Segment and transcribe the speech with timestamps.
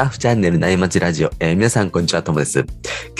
[0.00, 2.64] タッフチャンネル内町ラジオ、えー皆さんこんにちは、ともです。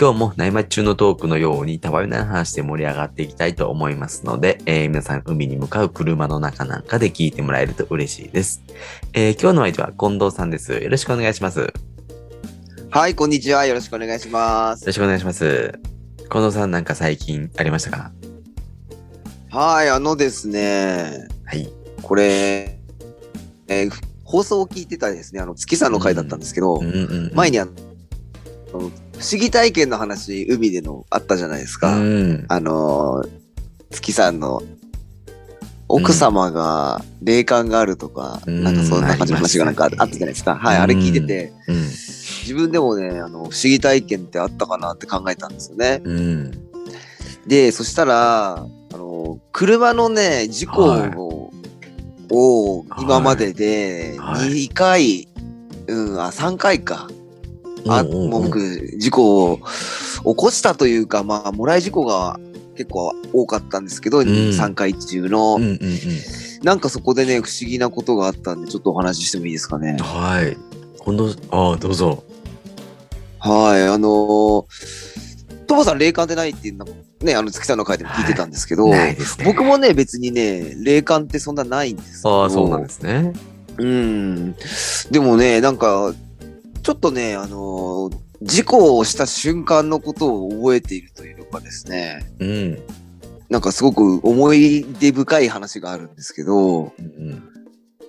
[0.01, 8.63] 今日も内町中のトークのようにたわいない話で盛り上がっていきたいと思いますので、えー皆さん海に向かう車の中なんかで聞いてもらえると嬉しいです。
[9.13, 10.72] えー今日の相手は近藤さんです。
[10.72, 11.60] よろしくお願いします。
[11.60, 11.67] よ
[12.88, 13.67] はい、こんにちは。
[13.67, 14.87] よろしくお願いします。
[14.87, 15.78] ろしくお願いします。
[16.30, 18.10] 近藤さんなんか最近ありましたか？
[19.50, 21.70] はい、あのですね、はい。
[22.00, 22.78] これ、
[23.69, 26.80] えー放送を聞いてたですね、あの、月さんの回だったんですけど、
[27.34, 27.73] 前にあの、
[28.70, 28.93] 不思
[29.33, 31.97] 議体験の話、海でのあったじゃないですか。
[31.97, 32.45] うん。
[32.48, 33.29] あのー、
[33.91, 34.62] 月さんの
[35.89, 40.55] 奥様が霊感があるとか、うんなんかそんな感じの話がなんかあったじゃないですか。
[40.55, 41.77] はい、あれ聞いてて、うん。
[41.77, 46.01] 自分でもね、あの、不思議体験ってあったかなって考えたんですよね。
[46.05, 46.51] うん。
[47.48, 51.39] で、そしたら、あの、車のね、事故を、
[52.31, 55.28] を今までではい2回、
[55.86, 57.09] うん、あ、3回か。
[57.89, 58.61] あ、うんうんうんもう僕、
[58.98, 59.62] 事故を起
[60.37, 62.39] こしたというか、まあ、もらい事故が
[62.77, 65.78] 結構多かったんですけど、ん3回中の、うんうんうん。
[66.62, 69.97] なんかそこでね、不思議なことがあったんで、ちょっとお話ししてもいいですかね。
[70.00, 70.56] はい。
[71.03, 72.22] 近藤、ああ、どうぞ。
[73.39, 74.65] はい、あのー、
[75.67, 76.87] トモさん霊感ってないっていうの
[77.22, 79.18] ね、あの月さんの回でも聞いてたんですけど、ないね。
[79.44, 82.26] 僕もね、別にね、霊感ってそんなないんです。
[82.26, 83.32] ああ、そうなんですね。
[83.78, 84.54] うん。
[85.10, 86.14] でもね、なんか、
[86.82, 92.78] ちょっとね、あのー事故をした瞬間のことを覚えているというかですね、うん。
[93.50, 97.42] なんかすごく思い出深い話があるんですけど、うん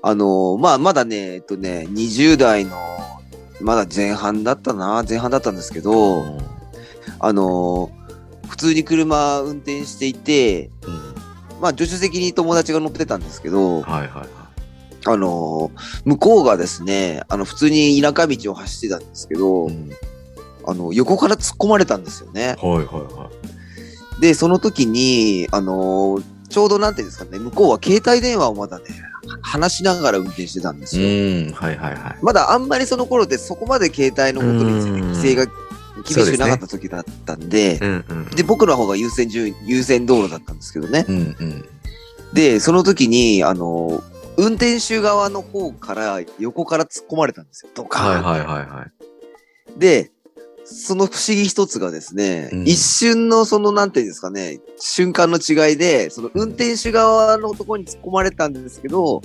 [0.01, 2.77] あのーまあ、まだね、えっとね、20代の、
[3.59, 6.37] まだ前半だったな、前半だったんですけうど、ん。
[7.19, 8.00] あのー
[8.51, 11.15] 普通に車運転していて、うん
[11.61, 14.27] まあ、助手席に友達が乗ってたんですけど、はいはいは
[15.05, 19.71] あのー向こうがですね、あの、普通に田舎道を走ってたんですけど、い。
[19.71, 19.91] うん
[20.63, 22.55] あの、横から突っ込まれたんですよね。
[22.61, 23.31] はいはいは
[24.19, 28.85] で、その時に、あのーちょうどなんていうんですかね、向こうは携帯電話をまだね、
[29.41, 31.07] 話しながら運転してたんですよ。
[31.55, 32.17] はいはいはい。
[32.21, 35.47] まだあんまりその頃でそこまで携帯のことについてうん規制が
[36.01, 38.25] 厳しくなかった時だったんで、うんうん。
[38.29, 41.05] で、僕の方が優先順位、優先道路だったんですけどね。
[41.07, 41.65] うんうん。
[42.33, 47.71] で、その時に、あのー運転手側の方から横から突っ込まれたんですよ。
[47.75, 49.79] ドカーンはいはいはいはい。
[49.79, 50.11] で、
[50.63, 59.21] その不思議一つがですね、うん一瞬のその、なんていうんですかね、瞬間の違いで、その運転手側のところに突っ込まれたんですけど、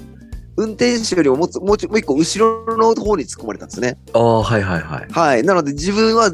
[0.57, 3.99] 運転手よりももうもう一個後ろの方に突っ込まれたんですね。
[4.15, 5.07] ああ、はいはいはい。
[5.11, 5.43] はい。
[5.43, 6.33] なので自分は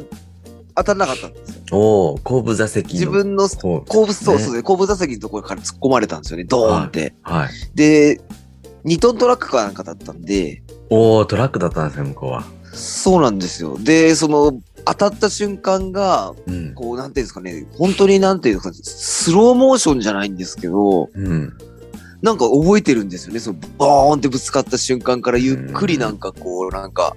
[0.74, 1.62] 当たらなかったんですよ。
[1.72, 2.92] おお、後部座席の。
[2.94, 7.14] 自分の方後部、そうねそうで、後部座席のところから突っ込まれたんですよね、ドーンって。
[7.22, 7.48] はい。
[7.74, 8.20] で、
[8.84, 12.44] 2トントラックかなんかだったんで、おお、トラックだったんですね、向こうは。
[12.72, 13.78] そうなんですよ。
[13.78, 16.74] で、その、当たった瞬間が、うん。
[16.74, 21.52] こう、なんていうんですかね、本当になんていうんですか、スローモーションじゃないんですけど、うん。
[22.22, 23.40] なんか覚えてるんですよね。
[23.40, 27.16] その、ボーンってぶつかった瞬間からゆっくりなんかこう、なんか、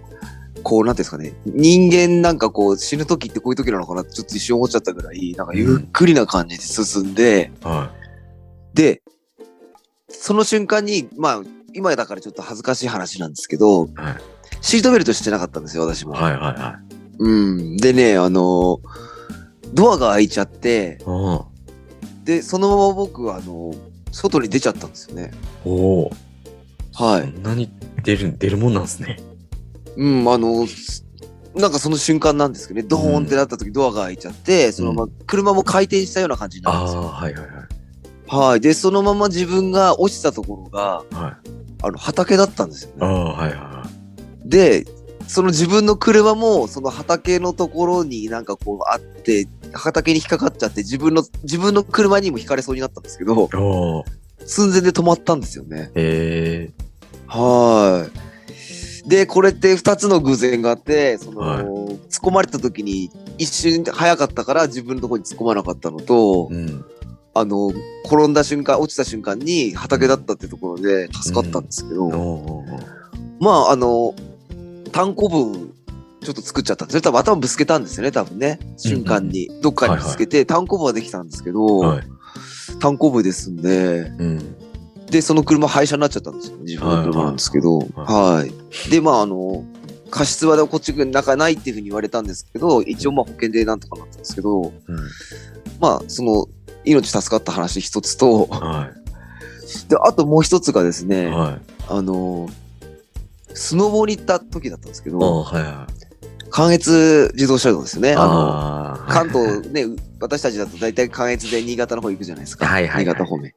[0.66, 7.92] こう、なんていうんですかね、人間なんかこう、死ぬ時ってこういう時なのかなってちょっと一瞬思っちゃったぐらい、なんかゆっくりな感じで進んで、は
[8.74, 9.04] で、
[10.10, 11.42] その瞬間に、まあ、
[11.76, 13.90] 今だからちょっと恥ずかしい話なんですけど、い。
[13.96, 14.16] はい。
[14.62, 16.14] シートベルトしてなかったんですよ、私も。
[16.14, 16.94] はいはいはい。
[17.20, 17.78] うん。
[17.78, 18.80] でね、あの、
[19.72, 20.98] ドアが開いちゃって、
[22.24, 23.72] で、そのまま僕は、あの、
[24.12, 25.32] 外に出ちゃったんですよね。
[25.64, 26.16] おー。
[26.94, 27.32] はい。
[27.32, 27.70] そんなに
[28.04, 29.20] 出る、出るもんなんですね。
[29.98, 31.06] うん、あの、す
[31.56, 37.04] なんかその瞬間なんですけどね、ドーンってなった時ドアが開いちゃって、そのまま車も回転したような感じになるんですよ。
[37.04, 38.48] はいはいはい。
[38.50, 38.62] はい。
[38.62, 41.50] で、そのまま自分が落ちたところが、はい。
[41.82, 43.06] あの、畑だったんですよね。
[43.06, 43.90] はいはいは
[44.44, 44.86] で、
[45.28, 53.50] その自分の車も、その畑のところになんかこうあって、畑に引っかかっちゃって、自分の、自分の車にも引かれそうになったんですけど。
[54.46, 55.92] 寸前で止まったんですよね。
[55.96, 56.86] ええ
[57.28, 58.25] はい。
[59.08, 61.66] で、これって二つの偶然があって、その、はい
[62.10, 66.86] 突っ込まれた時に一瞬早かったから自分のところに突っ込まなかったのと、うん。
[67.34, 67.74] あの、
[68.06, 72.84] 転んだ瞬間、落ちた瞬間に畑だったってところで助かったんですけど、おーおーおー
[73.42, 74.16] まあ、あの、
[74.94, 75.74] 単行部、
[76.22, 77.02] ちょっと作っちゃったんですね。
[77.02, 78.60] 多分頭ぶつけたんですよね、多分ね。
[78.78, 79.50] 瞬間に。
[79.62, 82.04] どっかにぶつけて、単行部はできたんですけど、はい。
[82.80, 84.56] 単行部ですんで、うん。
[85.16, 86.58] で、その車廃車になっちゃったんですよ。
[86.58, 87.80] 自分の車なんですけど。
[87.80, 88.90] はいはい。
[88.90, 89.64] で、まあ、あの、
[90.10, 94.74] 過失はこっちが中ないっていうふうに言われたんですけど、一応まあ保険でなんとかなったんですけど、うん。
[95.80, 96.48] まあ、その、
[96.84, 98.92] 命助かった話一つと、は
[99.88, 101.08] で、あともう一つがですい。
[101.08, 102.50] ね、はあの、
[103.54, 106.06] スノボに行った時だったんですけど、おはいはい。
[106.50, 108.16] 関越自動車道ですよね。
[108.16, 109.86] あの、関東ね、
[110.20, 112.66] 私たちだと大体関越で新潟の方行くじゃないですか。
[112.66, 113.54] はいはいはい新潟方面。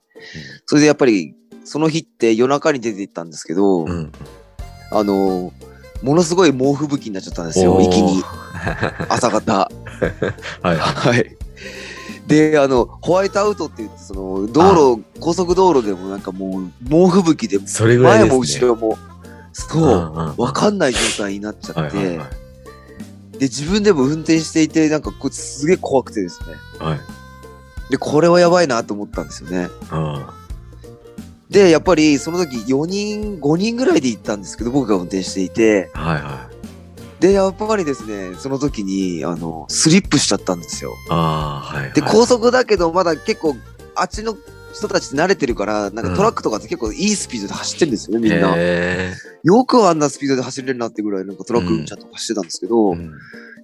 [0.66, 1.34] それでやっぱり、
[1.68, 4.10] その日って夜中に出て行ったんですけど、うん。
[4.90, 5.52] あの、
[6.02, 8.24] ものすごい猛吹雪になっちゃったんですよ、一気に。
[9.10, 9.52] 朝方。
[10.62, 10.76] はいはい。
[10.78, 11.36] はい。
[12.26, 18.30] で、あの、ホワイトアウトって言って、その、道路、高速道路でもなんかもう、猛吹雪で、それぐらいね。
[18.30, 18.96] も後ろも、
[19.52, 23.38] そう、わわかんない状態になっちゃって、はいはいはい。
[23.38, 26.54] で、自分でも運転していて、なんかすげえ怖くてですね。
[26.78, 27.00] はい。
[27.90, 29.68] で、これはやばいなと思ったんですよね。
[29.90, 30.37] あ
[31.50, 36.48] で、やっぱりその時4人、5人ぐらいで行ったんですけど、僕が運転していて、ーはいは
[37.18, 37.22] い。
[37.22, 40.94] で、やっぱりですね、その時に、あの、スリップしちゃったんですよ。
[41.10, 41.92] ああ、はいはい。
[41.92, 43.56] で、高速だけど、まだ結構、
[43.96, 44.36] あっちの
[44.72, 48.54] 人たち慣れてるから、なんかトラックとかって結構いいスピードで走ってるんですよね、みんな。
[48.56, 49.12] へ
[49.42, 53.12] よくあんなスピードで走れるなってぐらい、なんかトラックちゃんと走ってたんですけど、ーうん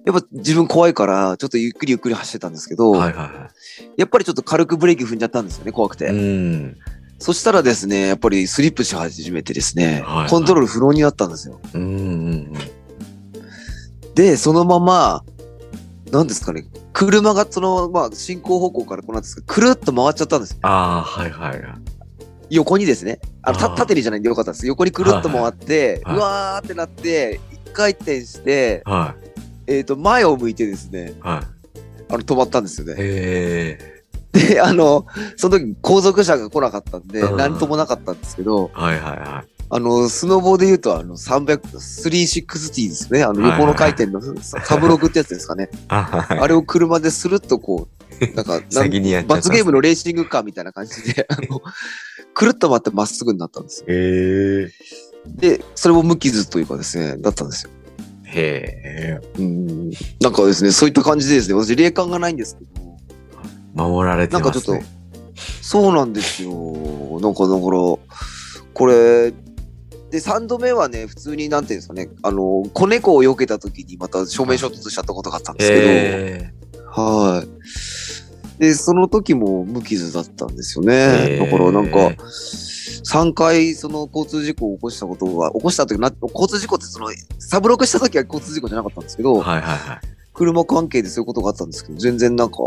[0.05, 3.49] やっぱ自分怖いから、ちょっとゆっくりゆっくり走ってたんですけど、はいはいは
[3.97, 6.05] やっぱりちょっと軽くブレーキ踏んじゃったんですよね、怖くて。
[6.05, 6.09] い。
[6.09, 6.77] うん。
[7.17, 11.59] そしたらですね、やっぱりスリップし始めてですね、はいはいコントロール不能になったんですよ。
[11.73, 12.53] うんうんうん。
[14.15, 15.23] で、そのまま、
[16.11, 20.59] なんですかね、車がその、まあ、進行方向からこうなんですか、くるっと回っちゃったんですよ。
[20.63, 21.95] ああ、はいはいはい。
[22.49, 23.19] 横にですね。
[23.41, 24.67] あの、た縦にじゃないんでよかったです。
[24.67, 29.15] 横にくるっと回って、はいはいうわーってなって、一回転して、は
[29.67, 31.21] えっ、と、前を向いてですね、い。
[31.21, 31.43] は
[32.09, 32.89] あの、止まったんですよい。
[32.89, 32.95] ね。
[32.97, 33.94] へえ。
[34.35, 39.55] で、あの、その時後続車が来なかったんで、うんなんともなかったんですけど、はいはいはい。
[39.69, 43.23] あの、スノボーで言うと、あの、300、360ですね。
[43.23, 45.69] あの、横の回転の、サブログってやつですかね。
[45.87, 46.39] あ はい。
[46.39, 47.87] あれを車でするっとこ
[48.21, 49.35] う、なんか、なん先にやっちゃった。
[49.35, 51.61] 罰ゲームのレーシングカーみたいな感じで、あの、
[52.33, 53.85] くるっと回ってまっすぐになったんですよ。
[53.89, 54.71] へえ。
[55.27, 57.71] で、それも無傷というかですね、だったんですよ。
[58.25, 59.39] へえ。
[59.39, 59.89] うん。
[60.21, 62.84] なんかですね、そういった感じでですね、私霊感がないんですけど、
[63.75, 64.89] 守られてなんかちょっとますね。、
[65.61, 66.51] そうなんですよ。
[67.19, 67.97] なんかだから、
[68.73, 69.31] これ、
[70.11, 76.53] で、3度目はね、普通になんていうんですかね、あの、子猫を避けた時にまた正面衝突しちゃったことがあったんですけど、へ
[76.87, 78.59] はい。
[78.59, 81.37] で、その時も無傷だったんですよえ。
[81.37, 81.37] ね。
[81.37, 82.15] だからなんか、
[83.03, 87.07] 3回その交通事故を起こしたことが、起こした時な、交通事故ってその、
[87.39, 89.99] サブロクした時は交通事故じゃなかったんですけど、はいはいはい。
[90.33, 92.57] 車関係でそういうことがあったんですけど、全然なんか、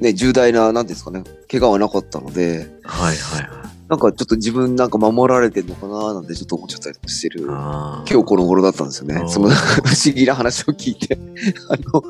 [0.00, 3.66] ね、重大な、なんですかね、怪我はなかったので、はいはいはい。
[3.88, 7.46] なんかちょっと自分なんか守られてんのかななんてちょっと思っちゃったりしてる。
[7.48, 9.28] あ今日この頃だったんですよね。
[9.28, 9.54] その不
[10.04, 11.16] 思議な話を聞いて。
[11.70, 12.02] あの、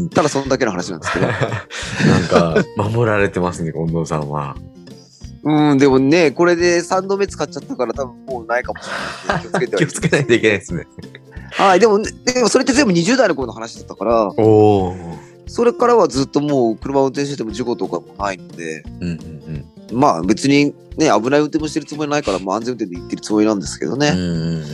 [0.00, 0.10] 日。
[0.10, 1.26] ただそんだけの話なんですけど。
[1.28, 4.56] なんか、守られてますね、近藤さんは。
[5.44, 8.88] うん、でもね、これで3度目使っちゃったから多分もうないかもし
[9.28, 9.42] れない。
[9.44, 10.86] 気をつけてはい気をつけないといけないですね。
[11.52, 14.96] はい、でも、でもそれって全部20代の頃の話だったから、おお。
[15.46, 24.00] それからはずっともう車を運転してても事故とかもないので、うんうんまあ別にね、危ない運転もしてるつもりないから、まあ安全運転で行ってるつもりなんですけどうん。
[24.00, 24.08] ね。
[24.08, 24.64] うんうんうんうん。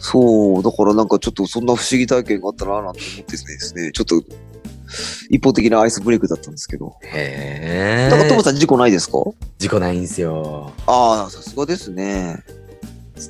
[0.00, 4.20] そう、だからなんかちょっとそんな不思議体験があったななんて思ってですね、ちょっと
[5.30, 6.96] 一方的なアイスブレイクだったんですけど。
[7.04, 8.10] へえ。
[8.10, 9.18] なんかトモさん事故ないですか？
[9.58, 10.72] 事故ないんすよ。
[10.86, 12.42] ああ、さすがですね。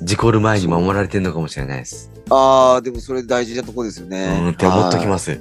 [0.01, 2.09] 事故る前に守られてんのかもしれないです。
[2.31, 4.39] ああ、でもそれ大事なとこですようね。
[4.41, 5.07] ん、って思っときす。
[5.07, 5.39] ます。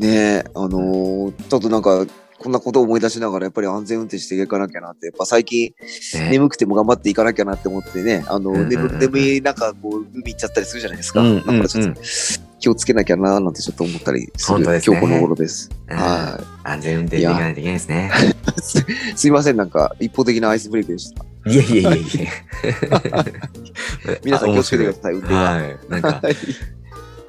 [0.00, 2.06] ねえ、あのーちょっとなんか、
[2.38, 5.74] こんなことを思い出しながら、やっぱり安全運転していかなきゃなって、やっぱ最近、
[6.14, 11.20] ね眠くても頑張っていかなきゃなって思ってね、あの、うんうんうん眠眠い中、こう、海行っちゃったりするじゃないですか。
[11.20, 12.00] うんだからちょっと
[12.60, 15.70] 気をつけなきゃななんてちょっと思ったりする、ね今日この頃です。
[15.86, 18.10] うんは安全運転でいかないといけないですね。
[18.56, 18.60] い。
[18.62, 21.26] す すいません、なんか、一方的なアイスブレイクでした。
[21.50, 23.24] いやいやいやいや。
[24.24, 25.40] 皆さん気をつけてください、運転は。
[25.40, 25.78] はい。
[25.90, 26.36] なんか、はい。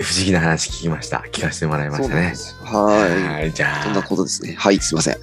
[0.02, 1.24] 不思議な話聞きました。
[1.32, 2.34] 聞かせてもらいましたね。
[2.64, 3.24] はい。
[3.24, 3.52] はい。
[3.54, 4.56] じゃそんなあ、ことですね。
[4.58, 5.18] はい、すいません。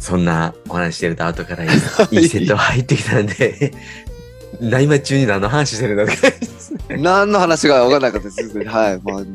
[0.00, 1.70] そんなお話してると後からいい
[2.22, 3.72] いいセット入ってきたんで、
[4.60, 6.96] 内間中に何の話してるんだって感じですね。
[7.00, 8.58] 何の話が分からなかったです。
[8.68, 9.00] はい。
[9.02, 9.26] まあ、はい。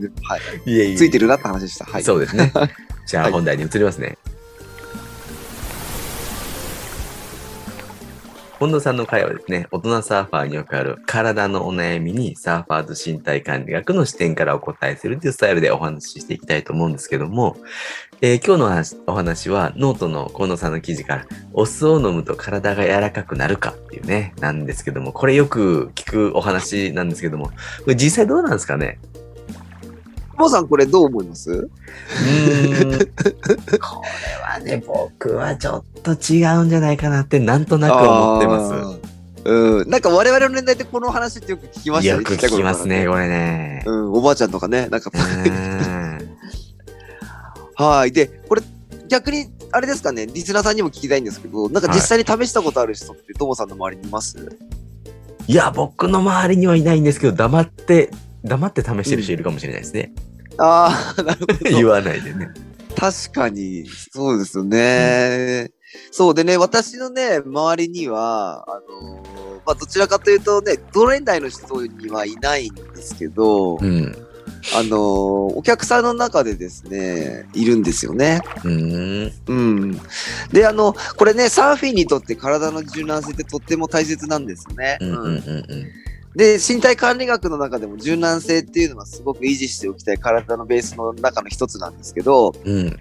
[0.72, 0.96] いえいえ。
[0.96, 1.86] ついてるなって話でした。
[1.86, 2.04] はい。
[2.04, 2.52] そうですね。
[3.08, 4.18] じゃあはい本題に移りますね。
[8.60, 17.56] 近藤さんの会はですね、大人サーファーによくある体のお悩みにサーファーと身体管理学の視点からお答えするというスタイルでお話ししていきたいと思うんですけども、
[18.20, 27.54] えー今日のお話お話はノートの近藤さんの記事からお酢を飲むと体が柔らかくなるかっていうね、なんですけども、これよく聞くお話なんですけども、こ
[27.88, 29.00] れ実際どうなんですかね？
[30.40, 31.64] ももさん、これどう思います？
[31.64, 31.78] これ
[34.42, 38.96] はね、僕はちょっと違うんじゃないかなってなんとなく思ってま
[39.36, 39.44] す。
[39.44, 39.50] す。
[39.50, 39.90] うん。
[39.90, 42.16] なんか我々の年代ってこの話ってよく聞きました？
[42.16, 43.84] よく聞きますね、これね。
[43.86, 46.30] うん、おばあちゃんとかね、なんか、うん
[47.76, 48.12] はい。
[48.12, 48.62] で、これ、
[49.08, 54.38] 逆に、あれですかね、リスナーさんにも聞きたいんですけど、なんか実際に試したことある人って、ともさんの周りにいます？
[55.48, 58.12] いや、僕の周りにはいないんですけど、黙って、
[58.44, 60.12] 黙って試してる人いるかもしれないですね。
[60.60, 61.90] ああ、 なるほ言ど。
[61.90, 62.50] わないでね。
[62.96, 65.72] 確かに、そうですよね。
[66.12, 69.30] そうでね、私のね、周りには、あのー
[69.66, 74.16] まあ、どちらかというとね、同年代の人にはいないんですけど、うん。
[74.76, 78.42] あのーお客さんの中でですね、いるんですよね。
[78.64, 79.34] うん。
[79.48, 80.02] うん。
[80.52, 84.98] で、あの、これね、サーフィンにとって体の柔軟性ってとっても大切なんですよね。
[85.02, 85.10] うん。
[85.10, 85.26] うん。
[85.26, 85.92] うん。
[86.36, 93.00] で、身体管理学の中でも柔軟性っていうのはすごく維持しておきたい体のベースの中の一つなんですけど、うん。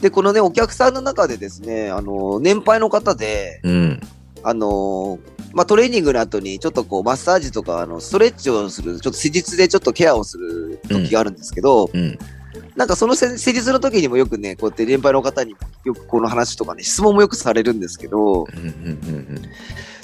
[0.00, 4.00] で、このね、お客さんの中でですね、あの、年配の方で、うん。
[4.42, 5.18] あの、
[5.52, 12.18] まあ、トレーニングの後にちょっとこう、マッサージとか、あの、ストレッチをする、ちょっと施術でちょっとケアをする時があるんですけど、うん。
[12.76, 18.46] なんかその施施術の時にもよくね、こうやって年配の方によくこの話とかね、質問もよくされるんですけど。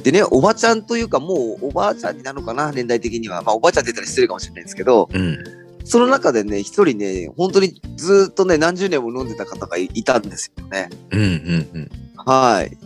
[0.03, 3.43] でね、おばちゃんというか、もうおばあちゃんになるのかな、年代的には。
[3.43, 5.39] まあ、おばあちゃんって言ったら失礼かもしれないんですけど、うん。
[5.85, 10.89] その中でね、一人ね、本当にずっとね、何十年も飲んでた方がいいたんですよね。
[11.11, 11.21] うん。
[11.21, 11.91] うん。
[12.17, 12.79] はい。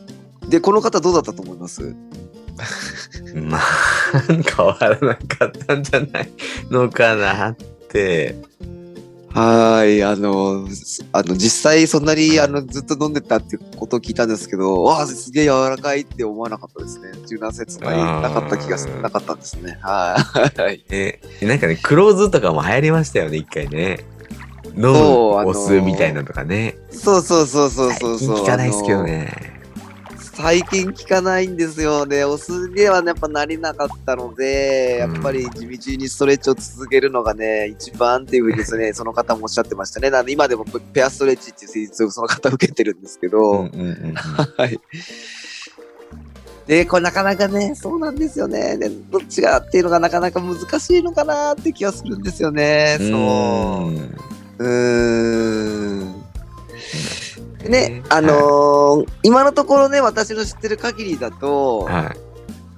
[0.51, 1.83] で、この方どうだったと思います？
[3.35, 3.49] うん。
[3.49, 3.63] まあ、
[4.29, 6.31] 変わらなかったんじゃない
[6.71, 7.57] のかなっ
[7.89, 8.35] て。
[9.37, 17.11] はい、あの、すあの、実際そんなに、あの、ずっと飲んでたってことを聞いたんですけど、わあ、すげえ柔らかいって思わなかったですね。
[17.29, 17.91] 柔軟性とか
[18.23, 19.79] なかった気がしなかったんですね。
[19.83, 20.17] は
[20.73, 20.85] い。
[20.89, 24.07] え、なんかね、クローズとかも流行りましたよね、一回ね。
[24.75, 26.79] 飲む、そうあのー押すみたいなのとかね。
[26.91, 28.37] そうそうそうそうそうそう。
[28.39, 29.56] 聞かないですけどね。
[30.37, 32.23] 最近聞かないんですよね。
[32.27, 40.11] お酢にはね、やっぱなりなかったので、やっぱり地道にストレッチを続けるのがね、一番っていうふうにですね、 その方もおっしゃってましたね。
[40.11, 44.79] なので今でもペアストレッチっていう施術をその方受けてるんですけうんど、うんうんはい。
[46.67, 48.77] で、これなかなかね、そうなんですよね。
[48.77, 52.99] でどっちがっていうのがなかなか難しいのかなって気がするんですよね。
[53.01, 53.11] うん。
[53.11, 53.21] そう。
[53.91, 54.17] ん
[54.59, 56.27] うーん。
[57.67, 62.27] でね、あはのー今のところね、私の知ってる限りだと、はい。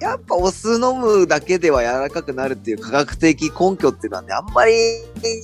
[0.01, 4.73] やっぱお酢飲むだけでは柔らかくなるっていう科学的根拠っていうのはね、あんまり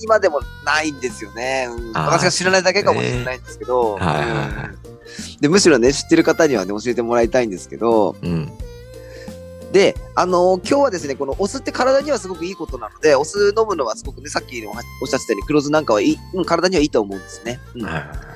[0.01, 1.67] 今でもないんですよね。
[1.69, 1.93] うん。
[1.93, 3.99] 私が知らないだけかもしれないんですけど、
[5.41, 8.49] でむしろね、知ってる方にはね、教えてもらいたいんですけど、うん。
[9.73, 17.59] で、あのー今日はですね、このお酢って体にはすごくいいことなので、お酢飲むのはすごくね、さっきおっしゃってたように、黒酢なんかはいい、うん、体にはいいと思うんですね。
[17.75, 17.83] うん。
[17.83, 18.34] はいはい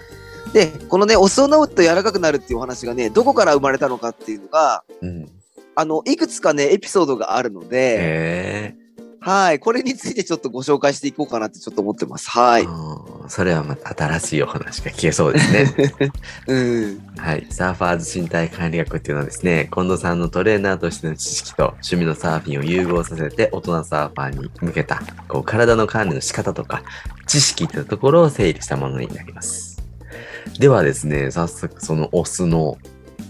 [0.53, 5.29] で、このね、お酢を飲むと柔らかくなるっていうお話がね、どこから生まれたのかっていうのが、うん。
[5.75, 8.75] あの、いくつかね、エピソードがあるので。
[9.21, 12.29] はい、これについてちょっとご紹介していこうかなってちょっと思ってます。
[12.29, 12.63] はい。
[12.63, 16.11] うんそれはまた新しいお話が聞けそうですね。
[16.47, 16.99] うん。
[17.15, 17.45] はい。
[17.51, 26.81] サーファーズ身体管理学っていうのはですね、近藤さんのトレーナーとしての知識と趣味のサーフィンを融合させて大人サーファーに向けた、こう、体の管理の仕方とか、
[27.27, 29.78] 知識っていうところを整理したものになります。
[30.59, 32.77] ではですね、早速そのオスの、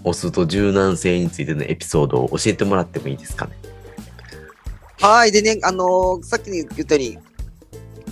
[0.04, 3.52] オスと柔軟性についてのエピソードを教えてもらってもいいですかね？
[5.02, 5.32] はい。
[5.32, 7.18] でね、あのーさっき言ったように、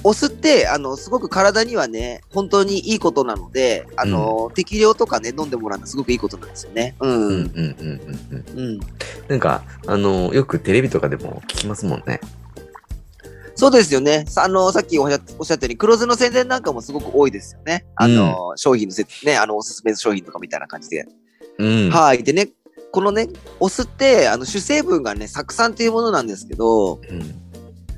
[0.03, 6.95] お酢って、あの、すごく体にはね、本当にいいことなので、あのー適量とかね、飲んでもらうのはすごくいいことなんですよね。
[6.99, 7.11] うん。
[7.11, 7.35] うんうん。
[7.35, 8.59] うんうんうんうん。
[8.59, 8.79] うん。
[9.27, 12.21] なんか、あの、よくテレビとかでも聞きますもんね。
[13.57, 14.23] そうですよね。
[14.27, 17.87] さあのーさっきおっしゃおったように、黒酢の宣伝なんかもすごく多いですよね。
[17.95, 21.07] あのー商品のせ、ね、あの、おすすめの商品とかみたいな感じで。
[21.57, 21.89] うん。
[21.89, 22.23] はい。
[22.23, 22.49] でね、
[22.91, 23.27] このね、
[23.59, 27.35] お酢って、あの、主成分がね、酢酸っていうものなんですけど、うん。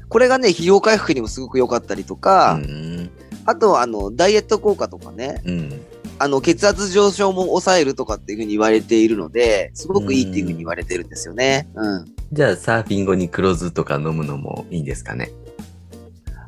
[0.07, 3.09] これがね、疲労回復にもすごく良かったりとか、うん。
[3.43, 5.81] あとは、あの、ダイエット効果とかね、うん。
[6.19, 11.67] あの、血圧上昇も抑えるとかっていうふうに言われているので、すごくいいっていうふうに言われてるんですよね。
[11.75, 12.05] うん。
[12.31, 15.31] じゃあ、サーフィン後に黒酢とか飲むのもいいんですかね？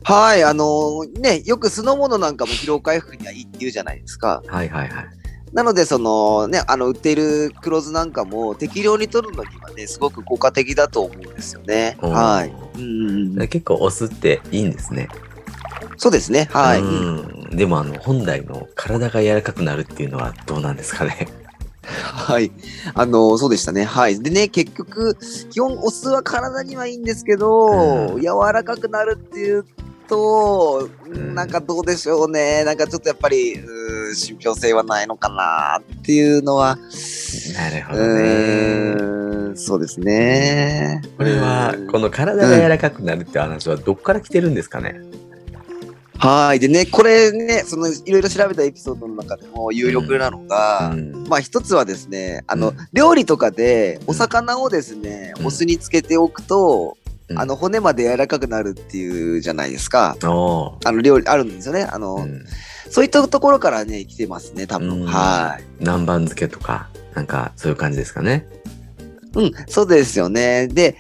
[0.04, 4.44] はい、あのね、よく酢の物なんかも疲労回復にはいいって言うじゃないですか。
[4.48, 5.06] はいはいはい。
[5.54, 11.98] なので、そのね、あの、売っている黒酢なんかも適量に取るのにはね、すごく効果的だと思うんですよね。
[12.00, 12.80] はい。
[12.80, 13.48] うんうんうん。
[13.48, 15.10] 結構お酢っていいんですね。
[15.98, 16.48] そうですね。
[16.52, 16.80] はい。
[16.80, 16.84] う
[17.54, 17.58] ん。
[17.58, 21.28] でもあの、本来の体が柔らかくなるっていうのはどうなんですかね？
[22.04, 22.52] はい。
[22.94, 23.84] あの、そうでしたね。
[23.84, 24.22] はい。
[24.22, 25.18] でね、結局、
[25.50, 29.66] 基本お酢は体にはいいんですけど、うん柔らかくなるっていう
[30.08, 32.64] と、んなんかどうでしょうね。
[32.66, 36.78] なんかちょっとやっぱり、うー信憑性はないのかなっていうのは、
[37.56, 39.56] なるほうどね。
[39.56, 41.02] そうですね。
[41.18, 45.02] これはうん、この体が柔らかくなるって話はどっから来てるんですかね？
[46.22, 46.60] はい。
[46.60, 56.96] でね、これね、その、いろいろ調べたエピソードの中でも有力なのが、うんまあ一つはですね、あの、うん料理とかでお魚をですね、うんお酢につけておくと、
[57.28, 60.16] うんあの骨まで柔らかくなるっていうじゃないですか。
[60.22, 61.84] あの料理あるんですよね。
[61.84, 62.46] あの、うん
[62.92, 64.90] そういったところからね、来てますね、多分。
[64.90, 65.63] うんはい。
[65.80, 68.46] 南蛮漬けとか、なんかそういう感じですかね。
[69.34, 70.68] うん、そうですよね。
[70.68, 70.98] で、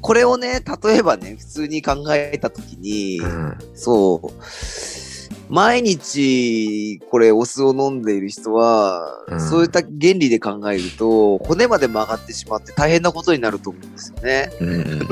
[0.00, 3.58] これをね、例えばね、普通に考えたときに、うん。
[3.74, 14.50] そう、毎日これお酢を飲んでいる人は、うんそういった原理で考えると、骨まで曲がってしまって大変なことになると思うんですよね。
[14.60, 15.08] うんうん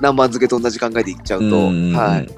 [0.00, 1.46] 南蛮漬けと同じ考えでいっちゃうと。
[1.46, 2.28] うんうんはい。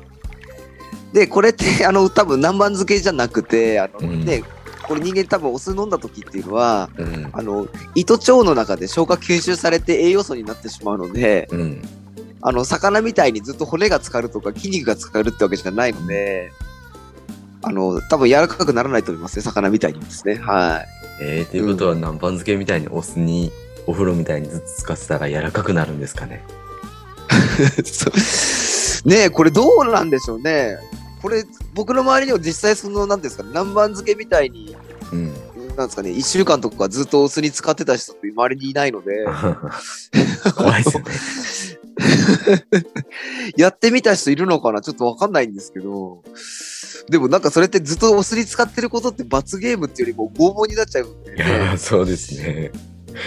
[1.13, 4.43] で、これって、あの、多分南蛮漬けじゃなくて、あの、うんね、
[4.87, 11.83] これ人間多分お酢飲んだ時っていうのは、うんあの、胃と腸の中で消化吸収されて栄養素になってしまうので、うん
[12.43, 16.53] あの、魚みたいにずっと骨が浸かるとか筋肉が浸かるってわけじゃないので、
[17.63, 20.37] あの、多分柔らかくならないと思いますね、魚みたいにですね。
[20.37, 20.87] はい。
[21.21, 23.51] えー、ということは南蛮漬けみたいにお酢に
[23.87, 26.45] お風呂みたいにずつつかせたら柔らかくなるんですかね。
[29.05, 30.77] ねえ、これどうなんでしょうね。
[31.27, 34.77] これ、僕の周りには実際その、なんていうんですか、南蛮漬けみたいに、
[35.13, 35.35] うん。
[35.77, 39.27] なんですかね、一週間とかずっとお酢に使ってた人って周りにいないので、
[40.55, 41.11] 怖いですよね。
[43.59, 44.81] やってみた人いるのかな？
[44.83, 46.23] ちょっとわかんないんですけど、
[47.11, 52.71] でもなんかそれってずっとお酢に使ってることって罰ゲームっていうよりも拷問になっちゃうんでいやーそうですね。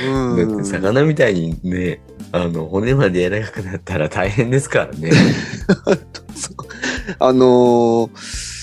[0.07, 5.11] うんだって魚みたいにね、あの骨まで柔らかくなったら大変ですからね。
[7.19, 8.59] あのー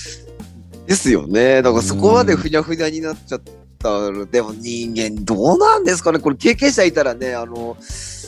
[0.87, 1.61] ですよね。
[1.61, 3.41] だからそこまでふにゃふにゃになっちゃっ
[3.77, 7.77] たら、でも人間どうなんですかねこれ経験者いたらね、あの、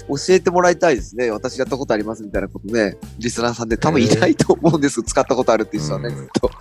[0.10, 1.32] 教えてもらいたいですね。
[1.32, 6.52] 私やったことありますみたいなことね、リスナーさんで多分いないと思うんです使ったことあるっていう人はね、うんずっと。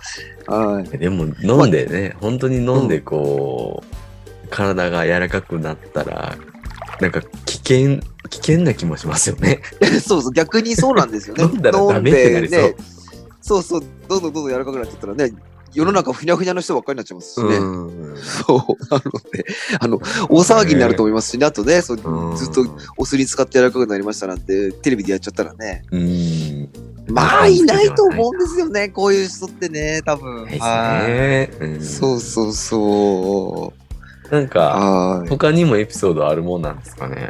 [0.51, 0.97] はい。
[0.97, 4.08] でも飲んでね、本当に飲んでこう、
[4.49, 6.37] 体が柔らかくなったら、
[6.99, 9.61] なんか危険、危険な気もしますよね。
[10.05, 11.43] そうそう、逆にそうなんですよね。
[11.45, 12.75] 飲んだらダメってなりそうね
[13.41, 15.33] そうそう、どんどんどんどん柔らかくなっちゃったらね、
[15.73, 17.55] 世の中ふにゃふにゃの人ばっかりになっちゃいますしね。
[17.57, 19.45] うんそう、なので、
[19.79, 19.97] あの、
[20.29, 22.65] 大騒ぎになると思いますしね、あとね、そううんずっと
[22.97, 26.69] お酢に使って柔らかくなりましたなんて、テレビでやっちゃったらね、うん。
[27.07, 30.45] まあ、いないと思うんですよね、こういう人ってね、多分。
[30.45, 31.49] ですはいね。
[31.59, 33.73] うんそうそうそ
[34.31, 34.47] なんう。
[34.47, 35.29] か、はい。
[35.29, 37.29] 他にもエピソードあるもんなんですかね。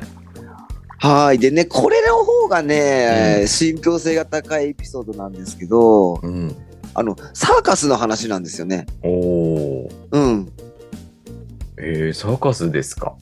[0.98, 1.40] はい。
[1.40, 6.56] でね、これの方がね、うん信憑性が高いエピソードなんですけど、うん。
[6.94, 8.86] あの、サーカスの話なんですよね。
[9.04, 9.90] おお。
[10.12, 10.52] うん。
[11.78, 13.16] えー、サーカスですか？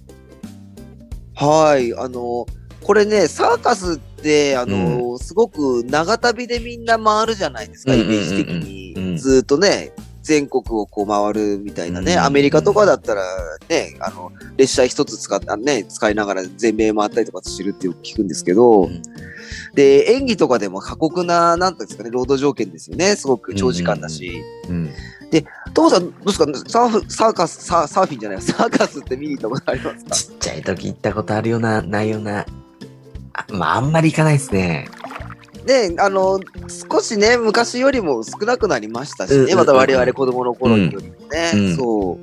[1.35, 1.93] はい。
[1.93, 2.47] あの、
[2.81, 8.93] これね、サーカスって、あの、すごく長旅でみんな回るじゃないですか、うんうんうんうんイメージ的に。
[8.95, 9.91] うんずーっとね、
[10.27, 13.23] 全国をこう回るみたいなね、うんアメリカとかだったら
[13.69, 19.01] ね、あの、列車一つ使っあね、使いながら全米回ったりとかしてるってよく聞くんですけど、うん
[19.73, 23.15] で、演技とかでも過酷な、なんていうんですかね、労働条件ですよね。
[23.15, 24.43] すごく長時間だし。
[24.67, 24.89] うん。
[25.73, 26.45] トモさん、どうですか？
[26.69, 30.15] サーフ、サーカス、サーサーフィンじゃない、サーカスって見に行ったことありますか？
[30.15, 32.45] ちっちゃい時行ったことあるような、ないような。
[33.33, 34.89] あまあ、あんまり行かないですね。
[35.67, 36.39] ね、あの、
[36.91, 42.19] 少しね、昔よりも少なくなりましたしね、うんうんうんまた我々子供の頃よりもね、うんそ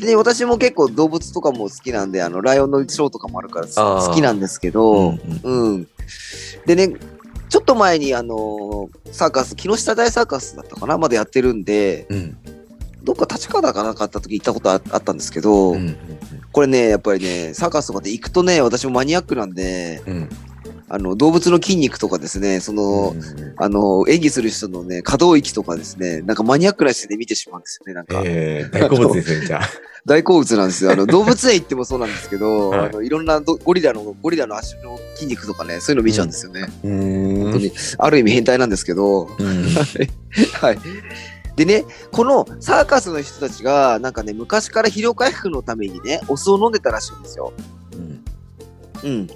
[0.04, 5.88] で、私も結構動物とかも好きなんで、あの、ライオンのショーとかもあるから好きなんですけうど、んうん。
[6.66, 6.92] でね、
[7.48, 12.36] ちょっと前にあの、サーカス、木下大サーカスだったかなまでやってるんで、うん。
[13.04, 15.96] どっか立川かなかった時行ったことああったんですけど、うん。
[16.50, 20.28] これね、やっぱりね、サーカスとかで行くとね、私もマニアックなんで、うん。
[20.94, 23.16] あの、動物の筋肉とかですね、その、
[23.56, 28.20] あの、演技する人のね、可動域とかですね、なんかマニアックな視点で見てしまうんですよね、なんか。
[28.26, 29.68] えー、大好物ですね、じゃあ。
[30.04, 30.92] 大好物なんですよ。
[30.92, 36.66] あの、動物園行ってもそうなんですけど、はいあの、いろんなどゴリラの、ゴリラの足の筋肉とかね、そういうの見ちゃうんですよね。
[36.84, 37.42] うーん。
[37.44, 39.64] 本当に、ある意味変態なんですけど、うん。
[40.60, 40.78] はい。
[41.56, 47.54] でね、このサーカスの人たちが、なんかね、昔から疲労回復のためにね、お酢を飲んでたらしいんですよ。
[49.04, 49.26] うんうん。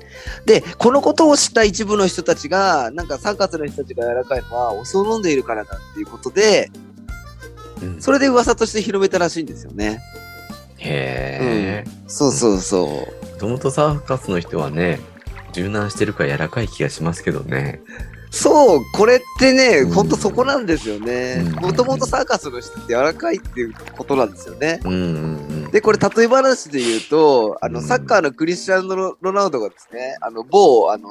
[0.44, 6.70] で、このことを知った一部の人たちが、なんかサーカスの人たちが柔らかいのは、お酢を飲んでいるからだっていうことで、
[7.82, 10.00] うんそれで噂として広めたらしいんですよね。
[10.78, 11.90] へえ。
[12.06, 13.32] そうそうそう。
[13.32, 14.98] もともとサーカスの人はね、
[15.52, 17.80] 柔軟してるから柔らかい気がしますけどね。
[18.30, 21.52] そう、これってね、うんほんとそこなんですよねうん。
[21.54, 24.80] もともとサーカスの人って柔らかいっていうことなんですよね。
[24.84, 24.98] うんうん
[25.64, 25.70] うん。
[25.70, 31.08] で、これ例え話で言うと、あの、うんサッカーのクリスチャン・ロロナウドがですね、あの、某、あの、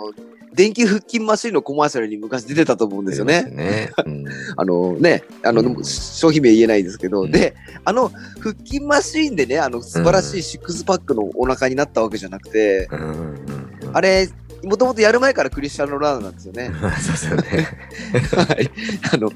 [0.54, 3.44] 電気腹筋マシンのコマーシャルに昔出てたと思うんですよね。
[3.44, 3.92] ね。
[4.06, 4.26] うん
[4.58, 13.90] あのね、あの、うん商品名言えないですけど、うんで、あの、腹筋マシーンでね、あの、素晴らしいシックスパックのお腹になったわけじゃなくて、うんうんうん。
[13.94, 14.30] あれ、
[14.66, 16.70] もともとやる前からクリスチャン・ロナウドなんですよね。
[16.82, 17.68] ま あそうですよね。
[18.36, 18.72] はい。
[19.14, 19.32] あの、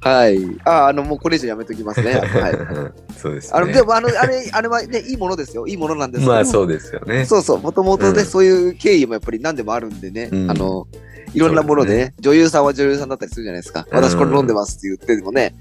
[0.00, 0.60] はい。
[0.64, 2.14] あ、あの、もうこれ以上やめときますね。
[2.14, 2.58] はい。
[3.16, 3.58] そうですね。
[3.58, 5.66] あの、でも、あの、あれ、あれはね、いいものですよ。
[5.66, 6.32] いいものなんですけど。
[6.32, 7.24] まあそうですよね。
[7.24, 10.86] そうそう、もともとね、うんそういう経緯もやっぱり何でもあるんでね、うんあの、
[11.34, 13.86] いろんなものでね、女優さんは女優さんだったりするじゃないですか。
[13.90, 15.54] うん私これ飲んでますって言ってでもね、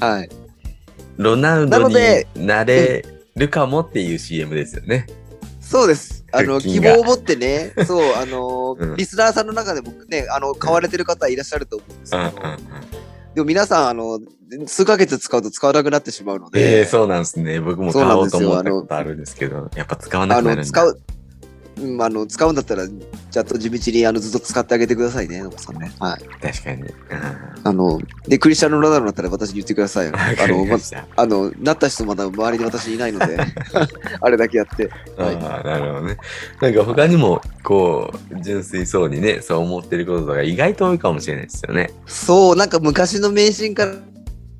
[0.00, 0.28] はい。
[1.16, 1.94] ロナウなドに
[2.34, 3.04] なれ
[3.34, 5.06] るかもっていう CM ですよね。
[5.60, 6.25] そうです。
[6.36, 12.58] あの、希望を持ってね、 そう、あの、うんリスナーさんの中でもね、あの、買われてる方いらっしゃると思うんですけど、うんうんうん
[13.36, 14.18] でも皆さん、あの、
[14.66, 17.60] 数ヶ月使うと使わなくなってしまうのえで、えそうなんですね。
[17.60, 20.66] 僕も買おうと思ったことあるんですけど、やっぱ使わなあの、くなるんだ。
[20.66, 20.98] 使う、
[21.78, 25.92] うん、あの、使うんだったら、ちゃんと地道にあのずっと使ってあげてくださいね、のこさんね。
[25.98, 26.24] はい。
[26.40, 26.82] 確かに。
[26.82, 26.90] うん
[27.66, 30.12] あの、で、クリスチャン・ロナウドだったら私に言ってくださいよ。
[30.12, 30.78] わあの、ま。
[31.16, 33.36] あの、なった人まだ周りに私いないので、
[34.20, 34.88] あれだけやって。
[35.20, 36.16] はいああ、なるほどね。
[36.60, 41.90] なんか他にも、こう、純粋そうにね、そう思ってることとか意外と多いかもしれないですよね。
[42.06, 43.96] そう、なんか昔の迷信から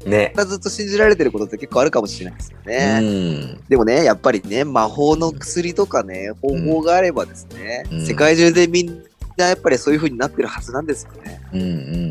[0.07, 0.33] ね。
[0.37, 3.01] ずっと信じられてることって結構あるかもしれないですよね。
[3.03, 3.65] うん。
[3.69, 9.05] でもね、やっぱりね、魔法の薬とかね、方法があればですね、うん世界中でみん
[9.37, 11.41] なやっぱりそういう風になってるはずなんですよね。
[11.53, 11.67] うんうん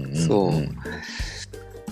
[0.10, 0.15] うん。
[0.15, 0.51] そう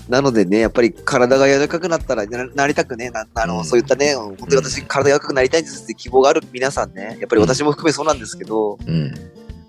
[0.09, 9.13] なのでね、やっぱり体が柔らかくなったらななりたくね、なあの、うんそういったね、本当に私、体柔らかくなりたいんですって希望がある皆さんね、やっぱり私も含めそうなんですけど、うん。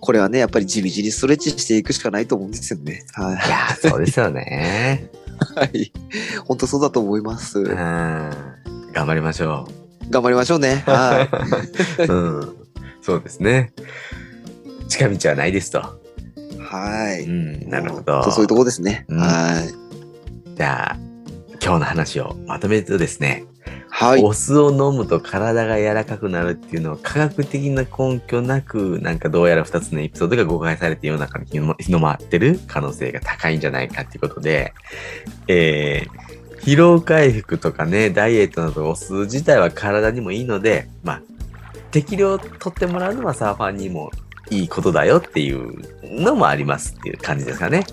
[0.01, 3.07] これはね、やっぱり地道にストレッチしていくしかないと思うんですよね。
[3.13, 5.09] はいいやー、そうですよね。
[5.57, 5.93] はい。
[6.47, 7.59] 本当そうだと思います。
[7.59, 7.67] うん。
[8.93, 9.69] 頑張りましょ
[10.11, 10.83] 頑張りましょうね。
[10.87, 11.29] は
[11.99, 12.05] う。
[12.13, 12.55] うん。
[13.03, 13.73] そうですね。
[14.89, 15.79] 近道はないですと。
[15.79, 15.83] い。
[16.59, 17.25] はい。
[17.25, 18.23] うん、なるほ本ど。
[18.25, 19.05] 当そういうとこですね。
[19.09, 20.57] うんはい。
[20.57, 20.97] じゃあ、
[21.63, 23.45] 今日の話をまとめるとですね、
[23.97, 24.25] はい。
[24.25, 34.75] お酢を飲むと体が柔らかくなるっていうのは科学的な根拠なく、なんかどうやら2つのエピソードが誤解されて世の中に広まってる可能性が高いんじゃないかっていうことで、
[35.47, 41.23] えー、疲労回復とかね、ダイエットなどお酢自体は体にもいいので、まあ、
[41.93, 44.11] 適量とってもらうのはサーファーにも
[44.51, 45.73] いいことだよっていう
[46.21, 47.85] のもありますっていう感じですかね。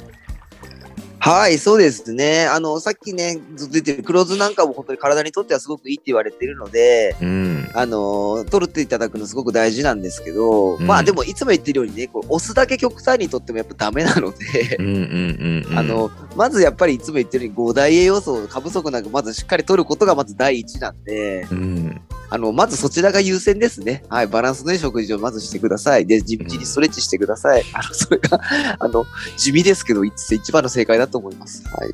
[1.24, 2.48] はい、そうですね。
[2.48, 7.70] あの、さっきね、ずっと出てる黒酢なんかも本当に体にとってはすごくいいって言われてるので、うん。
[7.76, 14.78] あの、取っていただくのすごく大事なんですけど、うんまあでもいつも言ってるようにね、こうお酢だけ極端にとってもやっぱダメなので。
[15.78, 22.02] あの、まずやっぱりいつも言ってるように5大栄養素を過不足なくまずしっかり取ることがまず第一なんで、うん。
[22.34, 24.04] あの、まずそちらが優先ですね。
[24.08, 26.06] はい、バランスのいい食事をまずしてください。
[26.06, 27.64] で、地道にストレッチしてください。
[27.74, 28.40] あの、 それが、
[28.80, 31.62] あの、地味ですけど、一一番の正解だと思います。
[31.68, 31.90] はい。
[31.90, 31.94] う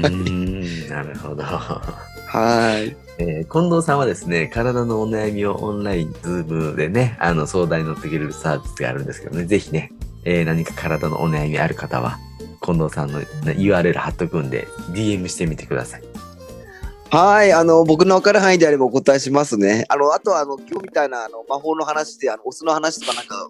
[0.00, 1.42] ーん、なるほど。
[1.42, 2.96] はい。
[3.18, 9.92] えー近藤さんはですね、体のお悩みをオンライン、ズームでね、あの、相談に乗ってくれるサービスがあるんですけどね、ぜひね、
[10.24, 12.18] えー何か体のお悩みある方は、
[12.62, 16.15] 近藤さんのね URL 貼っとくんで、DM してみてください。
[17.10, 19.84] はい、あの、僕の分かる範囲であればお答えしますね。
[19.88, 23.48] あの、あとは、あの、今日みたいな、あの、魔法の話で、あの、お酢の話とかなんか、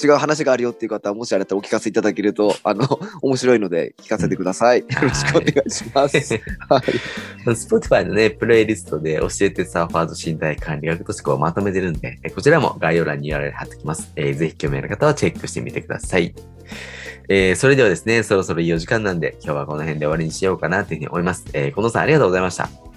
[0.00, 2.86] 違う話があるよっていう方は、もしあれだったらお聞かせいただけると、あの、
[3.20, 4.80] 面白いので、聞かせてください。
[4.80, 6.16] よろしくお願いします。
[6.68, 6.82] はい。
[7.46, 14.12] Spotify のね、プレイリストで教えてサーファーズ身体管理学としてこうまとめてるんで、えこちらも概要欄に URL 貼っておきます。
[14.14, 16.34] えーぜひ興味ある方はチェックしてみてください。
[17.28, 21.44] えーそれではですね、そろそろいいお時間なんで、今日はこの辺で終わりにしようかなというふうに思います。
[21.54, 22.87] えー近藤さんありがとうございました。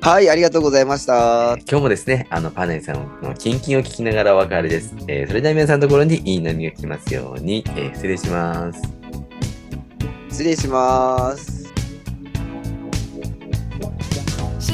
[0.00, 1.58] はい、ありがとうございました。
[1.68, 4.94] 今日もですね、あの、パネルさんのキンキンを聞きながらお別れです。
[5.08, 8.82] えーそれでは皆さんのところにいい波が来ますように、えー失礼します。
[10.30, 11.58] 失礼します。
[14.60, 14.72] 静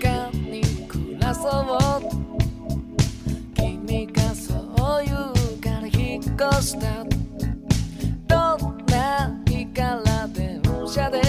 [0.00, 2.14] かに暮らそう
[3.56, 4.54] 君がそ
[5.02, 7.04] う言うから引っ越した
[8.28, 11.20] どんな日から電車で